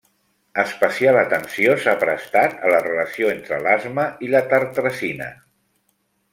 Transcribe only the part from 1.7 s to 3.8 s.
s'ha prestat a la relació entre